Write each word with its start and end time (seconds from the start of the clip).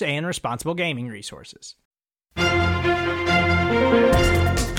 and 0.00 0.26
responsible 0.26 0.74
gaming 0.74 1.08
resources. 1.08 1.74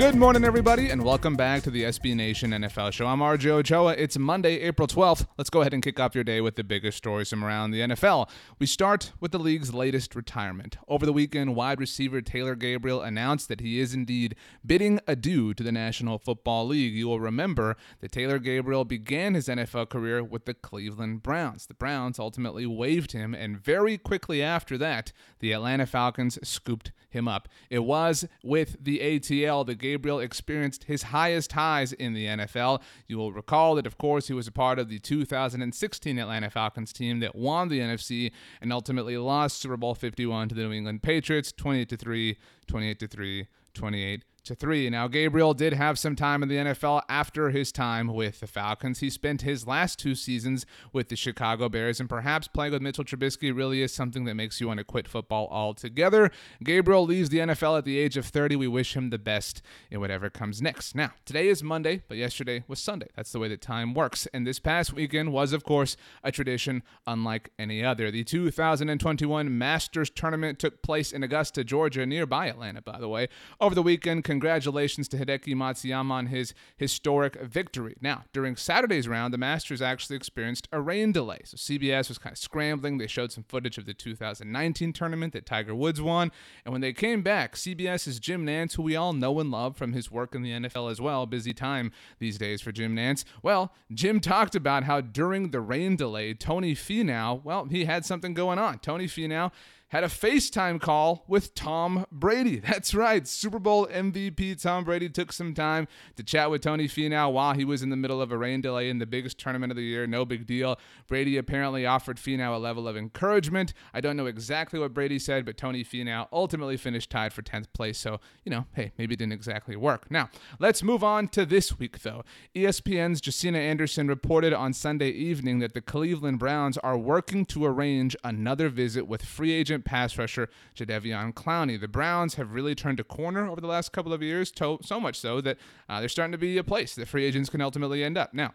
Good 0.04 0.16
morning, 0.16 0.44
everybody, 0.44 0.90
and 0.90 1.02
welcome 1.02 1.38
back 1.38 1.64
to 1.64 1.72
the 1.72 1.84
SB 1.84 2.14
Nation 2.14 2.52
NFL 2.52 2.92
Show. 2.92 3.08
I'm 3.08 3.20
RJ 3.20 3.50
Ochoa. 3.52 3.94
It's 3.94 4.20
Monday, 4.20 4.59
April 4.59 4.86
12th. 4.86 5.28
Let's 5.38 5.50
go 5.50 5.62
ahead 5.62 5.73
and 5.73 5.82
kick 5.82 5.98
off 5.98 6.14
your 6.14 6.26
day 6.26 6.42
with 6.42 6.58
the 6.58 6.64
biggest 6.66 6.98
stories 6.98 7.30
from 7.30 7.42
around 7.42 7.72
the 7.72 7.80
NFL. 7.80 8.30
We 8.59 8.66
start 8.66 9.14
with 9.22 9.31
the 9.31 9.40
league's 9.40 9.74
latest 9.74 10.14
retirement. 10.14 10.76
Over 10.90 11.06
the 11.06 11.14
weekend, 11.14 11.56
wide 11.56 11.80
receiver 11.80 12.22
Taylor 12.22 12.54
Gabriel 12.56 13.02
announced 13.02 13.48
that 13.48 13.62
he 13.62 13.80
is 13.80 13.94
indeed 13.94 14.36
bidding 14.66 15.00
adieu 15.08 15.54
to 15.54 15.64
the 15.64 15.72
National 15.72 16.20
Football 16.20 16.68
League. 16.68 16.94
You 16.94 17.08
will 17.08 17.22
remember 17.22 17.78
that 18.02 18.12
Taylor 18.12 18.40
Gabriel 18.40 18.84
began 18.84 19.36
his 19.36 19.48
NFL 19.48 19.88
career 19.88 20.22
with 20.22 20.44
the 20.44 20.54
Cleveland 20.54 21.24
Browns. 21.24 21.66
The 21.66 21.76
Browns 21.76 22.20
ultimately 22.20 22.66
waived 22.66 23.14
him, 23.14 23.34
and 23.34 23.58
very 23.58 23.98
quickly 23.98 24.44
after 24.44 24.78
that, 24.80 25.14
the 25.40 25.54
Atlanta 25.54 25.86
Falcons 25.86 26.38
scooped 26.46 26.92
him 27.09 27.30
up. 27.30 27.48
It 27.70 27.86
was 27.86 28.26
with 28.44 28.76
the 28.84 29.00
ATL 29.00 29.66
that 29.68 29.76
Gabriel 29.76 29.92
experienced 30.19 30.86
his 30.86 31.03
highest 31.03 31.53
highs 31.53 31.94
in 31.94 32.13
the 32.13 32.25
NFL. 32.25 32.81
You 33.08 33.17
will 33.17 33.31
recall 33.31 33.75
that, 33.75 33.88
of 33.88 33.97
course, 33.97 34.27
he 34.27 34.33
was 34.33 34.47
a 34.47 34.52
part 34.52 34.80
of 34.80 34.89
the 34.89 35.00
2016 35.00 36.19
Atlanta 36.19 36.50
Falcons 36.50 36.94
team 36.94 37.19
that 37.19 37.35
won 37.35 37.69
the 37.69 37.80
NFC 37.80 38.31
and 38.61 38.72
ultimately 38.72 39.17
lost 39.17 39.59
Super 39.59 39.77
Bowl 39.77 39.95
51 39.95 40.50
to 40.50 40.55
the 40.55 40.63
New 40.63 40.73
England 40.73 41.03
Patriots 41.03 41.52
28 41.52 41.89
to 41.89 41.97
3, 41.97 42.38
28 42.67 43.00
to 43.00 43.08
3, 43.08 43.47
28 43.73 44.23
to 44.44 44.55
three. 44.55 44.89
Now, 44.89 45.08
Gabriel 45.08 45.53
did 45.53 45.73
have 45.73 45.97
some 45.97 46.16
time 46.16 46.44
in 46.44 46.49
the 46.49 46.55
NFL 46.55 47.03
after 47.08 47.49
his 47.49 47.72
time 47.72 48.08
with 48.08 48.41
the 48.41 48.47
Falcons. 48.47 49.00
He 49.00 49.09
spent 49.09 49.44
his 49.44 49.66
last 49.66 50.00
two 50.00 50.16
seasons 50.16 50.66
with 50.91 51.08
the 51.09 51.16
Chicago 51.16 51.69
Bears, 51.69 52.00
and 52.00 52.09
perhaps 52.09 52.47
playing 52.47 52.73
with 52.73 52.81
Mitchell 52.81 53.05
Trubisky 53.05 53.55
really 53.55 53.81
is 53.81 53.94
something 53.94 54.25
that 54.25 54.35
makes 54.35 54.59
you 54.59 54.67
want 54.67 54.80
to 54.80 54.83
quit 54.83 55.08
football 55.08 55.47
altogether. 55.50 56.30
Gabriel 56.63 57.05
leaves 57.05 57.30
the 57.30 57.39
NFL 57.39 57.77
at 57.77 57.85
the 57.85 57.97
age 57.97 58.17
of 58.17 58.25
30. 58.25 58.58
We 58.58 58.67
wish 58.67 58.95
him 58.95 59.09
the 59.11 59.18
best 59.18 59.62
in 59.90 60.00
whatever 60.00 60.29
comes 60.29 60.62
next. 60.62 60.94
Now, 60.94 61.12
today 61.25 61.47
is 61.47 61.63
Monday, 61.63 62.01
but 62.07 62.18
yesterday 62.18 62.63
was 62.68 62.79
Sunday. 62.79 63.07
That's 63.16 63.31
the 63.31 63.39
way 63.39 63.47
that 63.47 63.62
time 63.62 63.94
works. 63.94 64.28
And 64.34 64.45
this 64.45 64.59
past 64.59 64.94
weekend 64.94 65.31
was, 65.31 65.53
of 65.53 65.63
course, 65.63 65.95
a 66.23 66.31
tradition 66.31 66.84
unlike 67.07 67.51
any 67.57 67.84
other. 67.84 68.12
The 68.12 68.23
2021 68.23 69.57
Masters 69.57 70.09
Tournament 70.09 70.59
took 70.59 70.81
place 70.81 71.13
in 71.13 71.23
Augusta, 71.23 71.63
Georgia, 71.63 72.06
nearby 72.06 72.47
Atlanta, 72.47 72.81
by 72.81 73.00
the 73.00 73.07
way. 73.07 73.29
Over 73.62 73.75
the 73.75 73.84
weekend, 73.84 74.23
congratulations 74.33 75.07
to 75.07 75.17
Hideki 75.17 75.53
Matsuyama 75.53 76.09
on 76.09 76.25
his 76.25 76.55
historic 76.75 77.39
victory. 77.39 77.95
Now, 78.01 78.23
during 78.33 78.55
Saturday's 78.55 79.07
round, 79.07 79.31
the 79.31 79.38
Masters 79.38 79.79
actually 79.79 80.16
experienced 80.16 80.67
a 80.71 80.81
rain 80.81 81.11
delay. 81.11 81.41
So 81.45 81.55
CBS 81.55 82.09
was 82.09 82.17
kind 82.17 82.33
of 82.33 82.39
scrambling. 82.39 82.97
They 82.97 83.05
showed 83.05 83.31
some 83.31 83.44
footage 83.44 83.77
of 83.77 83.85
the 83.85 83.94
2019 83.94 84.91
tournament 84.91 85.33
that 85.33 85.45
Tiger 85.45 85.75
Woods 85.75 86.01
won. 86.01 86.31
And 86.66 86.71
when 86.71 86.81
they 86.81 86.94
came 86.94 87.21
back, 87.21 87.53
CBS's 87.55 88.19
Jim 88.19 88.44
Nantz, 88.44 88.73
who 88.75 88.81
we 88.81 88.95
all 88.95 89.13
know 89.13 89.39
and 89.39 89.51
love 89.51 89.77
from 89.77 89.94
his 89.94 90.09
work 90.09 90.33
in 90.33 90.41
the 90.41 90.51
NFL 90.51 90.89
as 90.89 91.00
well, 91.00 91.27
busy 91.27 91.53
time 91.53 91.91
these 92.17 92.39
days 92.39 92.59
for 92.59 92.71
Jim 92.71 92.95
Nantz. 92.95 93.23
Well, 93.44 93.71
Jim 93.94 94.19
talked 94.19 94.55
about 94.55 94.85
how 94.85 95.00
during 95.00 95.51
the 95.51 95.61
rain 95.61 95.95
delay, 95.95 96.33
Tony 96.33 96.73
Finau, 96.73 97.44
well, 97.44 97.65
he 97.65 97.85
had 97.85 98.03
something 98.03 98.33
going 98.33 98.57
on. 98.57 98.79
Tony 98.79 99.05
Finau 99.05 99.51
had 99.94 100.04
a 100.04 100.08
FaceTime 100.08 100.81
call 100.81 101.24
with 101.28 101.54
Tom 101.54 102.08
Brady. 102.12 102.58
That's 102.68 102.96
right. 102.96 103.28
Super 103.28 103.59
Bowl 103.59 103.86
MVP 103.86 104.59
Tom 104.59 104.84
Brady 104.84 105.08
took 105.08 105.31
some 105.31 105.54
time 105.54 105.88
to 106.16 106.24
chat 106.24 106.50
with 106.50 106.64
Tony 106.64 106.88
Finau 106.88 107.31
while 107.31 107.54
he 107.54 107.64
was 107.64 107.84
in 107.84 107.92
the 107.92 107.96
middle 107.96 108.20
of 108.20 108.31
a 108.31 108.38
rain 108.38 108.59
delay 108.59 108.90
in 108.90 108.98
the 108.98 109.06
biggest 109.06 109.38
tournament 109.38 109.72
of 109.72 109.78
the 109.78 109.84
year. 109.84 110.08
No 110.08 110.26
big 110.26 110.48
deal. 110.48 110.80
Brady 111.08 111.38
apparently 111.38 111.86
offered 111.86 112.18
Finau 112.18 112.56
a 112.56 112.58
level 112.58 112.88
of 112.88 112.98
encouragement. 112.98 113.76
I 113.94 114.02
don't 114.02 114.18
know 114.18 114.26
exactly 114.26 114.80
what 114.80 114.96
Brady 114.96 115.20
said, 115.20 115.46
but 115.46 115.58
Tony 115.58 115.84
Finau 115.84 116.28
ultimately 116.34 116.75
finished 116.75 117.12
tied 117.12 117.31
for 117.31 117.44
10th 117.44 117.72
place. 117.72 118.00
So, 118.00 118.20
you 118.44 118.50
know, 118.50 118.66
hey, 118.74 118.94
maybe 118.98 119.14
it 119.14 119.20
didn't 119.20 119.34
exactly 119.34 119.75
work. 119.75 120.10
Now, 120.10 120.31
let's 120.58 120.81
move 120.81 121.04
on 121.04 121.28
to 121.30 121.46
this 121.46 121.78
week, 121.78 122.02
though. 122.02 122.24
ESPN's 122.56 123.22
Josina 123.22 123.60
Anderson 123.60 124.08
reported 124.08 124.54
on 124.54 124.74
Sunday 124.74 125.10
evening 125.10 125.60
that 125.60 125.75
the 125.75 125.81
Cleveland 125.81 126.40
Browns 126.40 126.80
are 126.80 126.98
working 126.98 127.46
to 127.46 127.64
arrange 127.64 128.16
another 128.24 128.70
visit 128.70 129.06
with 129.06 129.24
free 129.24 129.52
agent 129.52 129.82
pass 129.83 130.17
rusher 130.17 130.49
Jadeveon 130.75 131.33
Clowney. 131.33 131.79
The 131.79 131.88
Browns 131.88 132.35
have 132.35 132.51
really 132.51 132.75
turned 132.75 132.99
a 132.99 133.03
corner 133.03 133.47
over 133.47 133.61
the 133.61 133.67
last 133.67 133.91
couple 133.91 134.13
of 134.13 134.21
years, 134.21 134.51
to, 134.53 134.79
so 134.81 134.99
much 134.99 135.19
so 135.19 135.41
that 135.41 135.57
uh, 135.89 135.99
they're 135.99 136.09
starting 136.09 136.31
to 136.31 136.38
be 136.38 136.57
a 136.57 136.63
place 136.63 136.95
that 136.95 137.07
free 137.07 137.25
agents 137.25 137.49
can 137.49 137.61
ultimately 137.61 138.03
end 138.03 138.17
up. 138.17 138.33
Now, 138.33 138.53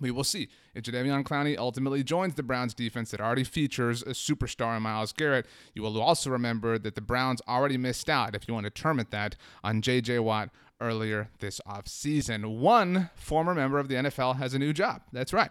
we 0.00 0.10
will 0.10 0.24
see 0.24 0.48
if 0.74 0.84
Jadeveon 0.84 1.24
Clowney 1.24 1.56
ultimately 1.56 2.02
joins 2.02 2.34
the 2.34 2.42
Browns 2.42 2.74
defense 2.74 3.10
that 3.10 3.20
already 3.20 3.44
features 3.44 4.02
a 4.02 4.10
superstar 4.10 4.76
in 4.76 4.82
Myles 4.82 5.12
Garrett. 5.12 5.46
You 5.74 5.82
will 5.82 6.00
also 6.00 6.30
remember 6.30 6.78
that 6.78 6.94
the 6.94 7.00
Browns 7.00 7.42
already 7.48 7.76
missed 7.76 8.08
out, 8.08 8.34
if 8.34 8.46
you 8.46 8.54
want 8.54 8.64
to 8.64 8.70
term 8.70 9.00
it 9.00 9.10
that, 9.10 9.36
on 9.64 9.82
J.J. 9.82 10.20
Watt 10.20 10.50
earlier 10.80 11.30
this 11.40 11.60
offseason. 11.66 12.58
One 12.58 13.10
former 13.14 13.54
member 13.54 13.78
of 13.78 13.88
the 13.88 13.96
NFL 13.96 14.36
has 14.36 14.54
a 14.54 14.58
new 14.58 14.72
job. 14.72 15.02
That's 15.12 15.32
right. 15.32 15.50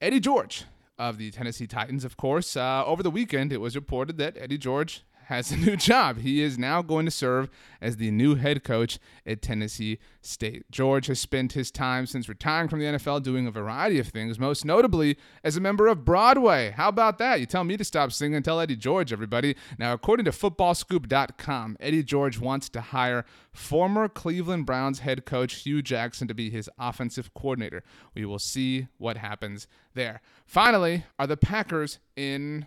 Eddie 0.00 0.20
George 0.20 0.64
of 0.98 1.18
the 1.18 1.30
Tennessee 1.30 1.66
Titans, 1.66 2.04
of 2.04 2.16
course. 2.16 2.56
Uh, 2.56 2.84
over 2.84 3.02
the 3.02 3.10
weekend, 3.10 3.52
it 3.52 3.60
was 3.60 3.74
reported 3.74 4.18
that 4.18 4.36
Eddie 4.36 4.58
George 4.58 5.04
has 5.26 5.50
a 5.50 5.56
new 5.64 5.76
job. 5.76 6.18
He 6.18 6.42
is 6.42 6.58
now 6.58 6.82
going 6.82 7.04
to 7.04 7.10
serve 7.10 7.48
as 7.80 7.96
the 7.96 8.10
new 8.10 8.34
head 8.34 8.64
coach 8.64 8.98
at 9.26 9.42
Tennessee 9.42 9.98
State. 10.20 10.70
George 10.70 11.06
has 11.06 11.20
spent 11.20 11.52
his 11.52 11.70
time 11.70 12.06
since 12.06 12.28
retiring 12.28 12.68
from 12.68 12.80
the 12.80 12.86
NFL 12.86 13.22
doing 13.22 13.46
a 13.46 13.50
variety 13.50 13.98
of 13.98 14.08
things, 14.08 14.38
most 14.38 14.64
notably 14.64 15.16
as 15.42 15.56
a 15.56 15.60
member 15.60 15.86
of 15.86 16.04
Broadway. 16.04 16.70
How 16.70 16.88
about 16.88 17.18
that? 17.18 17.40
You 17.40 17.46
tell 17.46 17.64
me 17.64 17.76
to 17.76 17.84
stop 17.84 18.12
singing, 18.12 18.42
tell 18.42 18.60
Eddie 18.60 18.76
George, 18.76 19.12
everybody. 19.12 19.56
Now, 19.78 19.92
according 19.92 20.24
to 20.24 20.30
footballscoop.com, 20.30 21.76
Eddie 21.80 22.02
George 22.02 22.38
wants 22.38 22.68
to 22.70 22.80
hire 22.80 23.24
former 23.52 24.08
Cleveland 24.08 24.66
Browns 24.66 25.00
head 25.00 25.24
coach 25.24 25.62
Hue 25.62 25.82
Jackson 25.82 26.28
to 26.28 26.34
be 26.34 26.50
his 26.50 26.68
offensive 26.78 27.32
coordinator. 27.34 27.82
We 28.14 28.24
will 28.24 28.38
see 28.38 28.88
what 28.98 29.16
happens 29.16 29.66
there. 29.94 30.20
Finally, 30.46 31.04
are 31.18 31.26
the 31.26 31.36
Packers 31.36 31.98
in 32.16 32.66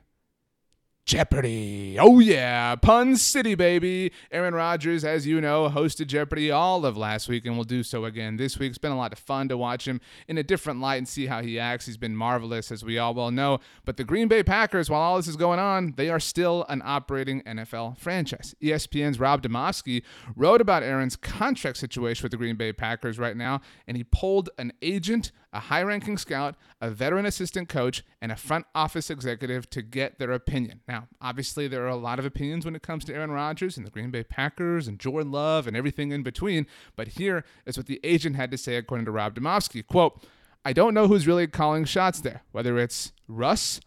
Jeopardy. 1.07 1.97
Oh, 1.97 2.19
yeah. 2.19 2.75
Pun 2.75 3.15
City, 3.15 3.55
baby. 3.55 4.11
Aaron 4.29 4.53
Rodgers, 4.53 5.05
as 5.05 5.25
you 5.25 5.39
know, 5.39 5.69
hosted 5.69 6.07
Jeopardy 6.07 6.51
all 6.51 6.85
of 6.85 6.97
last 6.97 7.29
week 7.29 7.45
and 7.45 7.55
will 7.55 7.63
do 7.63 7.81
so 7.81 8.03
again 8.03 8.35
this 8.35 8.59
week. 8.59 8.71
It's 8.71 8.77
been 8.77 8.91
a 8.91 8.97
lot 8.97 9.13
of 9.13 9.17
fun 9.19 9.47
to 9.47 9.55
watch 9.55 9.87
him 9.87 10.01
in 10.27 10.37
a 10.37 10.43
different 10.43 10.81
light 10.81 10.97
and 10.97 11.07
see 11.07 11.27
how 11.27 11.41
he 11.41 11.57
acts. 11.57 11.85
He's 11.85 11.95
been 11.95 12.13
marvelous, 12.13 12.73
as 12.73 12.83
we 12.83 12.97
all 12.97 13.13
well 13.13 13.31
know. 13.31 13.59
But 13.85 13.95
the 13.95 14.03
Green 14.03 14.27
Bay 14.27 14.43
Packers, 14.43 14.89
while 14.89 14.99
all 14.99 15.15
this 15.15 15.29
is 15.29 15.37
going 15.37 15.59
on, 15.59 15.93
they 15.95 16.09
are 16.09 16.19
still 16.19 16.65
an 16.67 16.81
operating 16.83 17.41
NFL 17.43 17.97
franchise. 17.97 18.53
ESPN's 18.61 19.17
Rob 19.17 19.41
Demovsky 19.41 20.03
wrote 20.35 20.59
about 20.59 20.83
Aaron's 20.83 21.15
contract 21.15 21.77
situation 21.77 22.21
with 22.21 22.31
the 22.31 22.37
Green 22.37 22.57
Bay 22.57 22.73
Packers 22.73 23.17
right 23.17 23.37
now, 23.37 23.61
and 23.87 23.95
he 23.95 24.03
pulled 24.03 24.49
an 24.57 24.73
agent, 24.81 25.31
a 25.53 25.59
high 25.59 25.81
ranking 25.81 26.17
scout, 26.17 26.55
a 26.81 26.89
veteran 26.89 27.25
assistant 27.25 27.69
coach, 27.69 28.03
and 28.21 28.31
a 28.31 28.35
front 28.35 28.65
office 28.75 29.09
executive 29.09 29.69
to 29.69 29.81
get 29.81 30.19
their 30.19 30.31
opinion. 30.31 30.81
Now, 30.87 31.07
obviously, 31.21 31.67
there 31.67 31.85
are 31.85 31.89
a 31.89 31.95
lot 31.95 32.19
of 32.19 32.25
opinions 32.25 32.65
when 32.65 32.75
it 32.75 32.81
comes 32.81 33.05
to 33.05 33.13
Aaron 33.13 33.31
Rodgers 33.31 33.77
and 33.77 33.85
the 33.85 33.91
Green 33.91 34.11
Bay 34.11 34.23
Packers 34.23 34.87
and 34.87 34.99
Jordan 34.99 35.31
Love 35.31 35.67
and 35.67 35.77
everything 35.77 36.11
in 36.11 36.23
between, 36.23 36.67
but 36.95 37.09
here 37.09 37.43
is 37.65 37.77
what 37.77 37.87
the 37.87 37.99
agent 38.03 38.35
had 38.35 38.51
to 38.51 38.57
say 38.57 38.75
according 38.75 39.05
to 39.05 39.11
Rob 39.11 39.35
Demovsky. 39.35 39.85
Quote, 39.85 40.23
I 40.65 40.73
don't 40.73 40.93
know 40.93 41.07
who's 41.07 41.27
really 41.27 41.47
calling 41.47 41.85
shots 41.85 42.19
there, 42.19 42.41
whether 42.51 42.77
it's 42.77 43.13
Russ, 43.27 43.79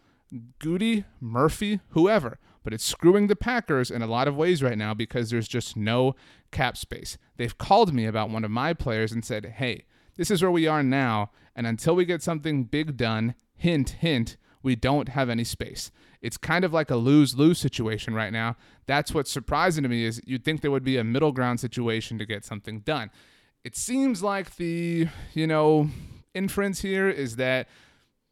Gutey, 0.61 1.05
Murphy, 1.21 1.81
whoever. 1.91 2.39
But 2.63 2.75
it's 2.75 2.85
screwing 2.85 3.27
the 3.27 3.37
Packers 3.37 3.91
in 3.91 4.03
a 4.03 4.07
lot 4.07 4.29
of 4.29 4.37
ways 4.37 4.63
right 4.63 4.77
now 4.77 4.93
because 4.93 5.31
there's 5.31 5.49
just 5.49 5.77
no 5.77 6.15
cap 6.51 6.77
space. 6.77 7.17
They've 7.37 7.57
called 7.57 7.95
me 7.95 8.05
about 8.07 8.31
one 8.31 8.45
of 8.45 8.51
my 8.51 8.75
players 8.75 9.13
and 9.13 9.25
said, 9.25 9.55
hey, 9.57 9.85
this 10.21 10.31
is 10.31 10.43
where 10.43 10.51
we 10.51 10.67
are 10.67 10.83
now. 10.83 11.31
And 11.57 11.67
until 11.67 11.97
we 11.97 12.05
get 12.05 12.23
something 12.23 12.65
big 12.65 12.99
done, 12.99 13.35
hint, 13.57 13.97
hint, 14.01 14.37
we 14.63 14.77
don't 14.77 15.09
have 15.09 15.31
any 15.31 15.45
space. 15.45 15.91
It's 16.21 16.37
kind 16.37 16.63
of 16.63 16.75
like 16.75 16.91
a 16.91 16.97
lose-lose 16.97 17.59
situation 17.59 18.13
right 18.13 18.31
now. 18.31 18.59
That's 18.85 19.15
what's 19.15 19.31
surprising 19.31 19.83
to 19.83 19.89
me 19.89 20.05
is 20.05 20.21
you'd 20.27 20.45
think 20.45 20.61
there 20.61 20.71
would 20.71 20.85
be 20.85 20.99
a 20.99 21.05
middle 21.05 21.33
ground 21.33 21.59
situation 21.59 22.19
to 22.19 22.27
get 22.27 22.45
something 22.45 22.81
done. 22.81 23.11
It 23.65 23.79
seems 23.79 24.23
like 24.23 24.57
the, 24.57 25.09
you 25.33 25.47
know, 25.47 25.89
inference 26.35 26.83
here 26.83 27.09
is 27.09 27.37
that 27.37 27.67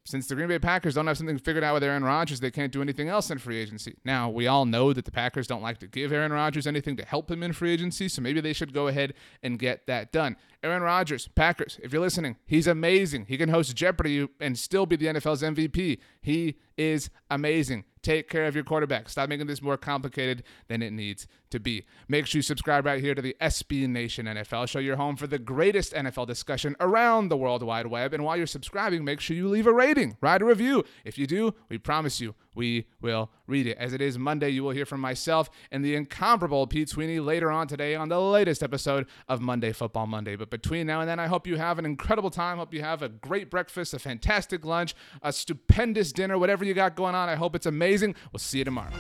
since 0.09 0.27
the 0.27 0.35
Green 0.35 0.49
Bay 0.49 0.59
Packers 0.59 0.95
don't 0.95 1.07
have 1.07 1.19
something 1.19 1.37
figured 1.39 1.63
out 1.63 1.75
with 1.75 1.85
Aaron 1.85 2.03
Rodgers, 2.03 2.41
they 2.41 2.51
can't 2.51 2.73
do 2.73 2.81
anything 2.81 3.09
else 3.09 3.31
in 3.31 3.37
free 3.37 3.59
agency. 3.59 3.97
Now, 4.05 4.31
we 4.31 4.47
all 4.47 4.65
know 4.65 4.95
that 4.95 5.05
the 5.05 5.11
Packers 5.11 5.47
don't 5.47 5.61
like 5.61 5.79
to 5.79 5.87
give 5.87 6.13
Aaron 6.13 6.33
Rodgers 6.33 6.67
anything 6.67 6.97
to 6.97 7.05
help 7.05 7.31
him 7.31 7.43
in 7.43 7.53
free 7.53 7.73
agency, 7.73 8.09
so 8.09 8.23
maybe 8.23 8.41
they 8.41 8.55
should 8.55 8.73
go 8.73 8.89
ahead 8.89 9.13
and 9.43 9.59
get 9.59 9.87
that 9.87 10.11
done. 10.11 10.37
Aaron 10.63 10.83
Rodgers, 10.83 11.29
Packers, 11.29 11.79
if 11.83 11.93
you're 11.93 12.01
listening, 12.01 12.37
he's 12.47 12.67
amazing. 12.67 13.27
He 13.27 13.37
can 13.37 13.51
host 13.51 13.77
Jeopardy 13.77 14.29
and 14.41 14.59
still 14.59 14.87
be 14.87 14.97
the 14.97 15.07
NFL's 15.07 15.43
MVP. 15.43 15.99
He 16.21 16.57
is 16.79 17.11
amazing. 17.31 17.85
Take 18.01 18.31
care 18.31 18.47
of 18.47 18.55
your 18.55 18.65
quarterback. 18.65 19.09
Stop 19.09 19.29
making 19.29 19.49
this 19.49 19.61
more 19.61 19.77
complicated 19.77 20.45
than 20.69 20.81
it 20.83 20.93
needs 20.93 21.27
to 21.51 21.59
be. 21.59 21.85
Make 22.09 22.27
sure 22.27 22.39
you 22.39 22.43
subscribe 22.43 22.87
right 22.87 23.03
here 23.03 23.15
to 23.15 23.21
the 23.21 23.37
SB 23.41 23.89
Nation 23.89 24.27
NFL 24.27 24.69
Show, 24.69 24.79
your 24.79 24.97
home 24.97 25.17
for 25.17 25.27
the 25.27 25.39
greatest 25.39 25.93
NFL 25.93 26.27
discussion 26.27 26.77
around 26.81 27.29
the 27.29 27.37
World 27.37 27.63
Wide 27.63 27.89
Web. 27.89 28.15
And 28.15 28.25
while 28.25 28.37
you're 28.37 28.47
subscribing, 28.47 29.05
make 29.05 29.21
sure 29.21 29.37
you 29.37 29.49
leave 29.49 29.67
a 29.67 29.73
rating, 29.73 30.17
write 30.21 30.43
a 30.43 30.45
review. 30.45 30.85
If 31.05 31.19
you 31.19 31.27
do, 31.27 31.55
we 31.69 31.79
promise 31.79 32.21
you 32.21 32.35
we 32.59 32.87
will 33.01 33.31
read 33.47 33.69
it. 33.69 33.79
As 33.79 33.95
it 33.95 34.03
is 34.03 34.19
Monday, 34.19 34.51
you 34.51 34.65
will 34.65 34.73
hear 34.73 34.85
from 34.85 35.01
myself 35.01 35.49
and 35.71 35.85
the 35.85 35.95
incomparable 35.95 36.67
Pete 36.67 36.89
Sweeney 36.89 37.21
later 37.21 37.51
on 37.53 37.69
today 37.69 37.95
on 37.95 38.09
the 38.09 38.21
latest 38.21 38.65
episode 38.65 39.07
of 39.29 39.41
Monday 39.41 39.73
Football 39.73 40.09
Monday. 40.09 40.35
But 40.35 40.51
between 40.51 40.89
now 40.89 41.01
and 41.01 41.09
then, 41.09 41.21
I 41.21 41.29
hope 41.29 41.47
you 41.47 41.57
have 41.57 41.79
an 41.79 41.87
incredible 41.87 42.31
time. 42.31 42.59
Hope 42.59 42.75
you 42.75 42.83
have 42.83 43.01
a 43.01 43.09
great 43.09 43.49
breakfast, 43.49 43.95
a 43.95 43.99
fantastic 44.01 44.65
lunch, 44.65 44.95
a 45.23 45.33
stupendous 45.33 46.13
dinner, 46.13 46.37
whatever 46.37 46.65
you 46.65 46.75
got 46.75 46.97
going 46.97 47.15
on. 47.15 47.29
I 47.29 47.37
hope 47.37 47.55
it's 47.55 47.67
amazing. 47.67 48.17
We'll 48.33 48.41
see 48.41 48.59
you 48.59 48.65
tomorrow. 48.65 48.91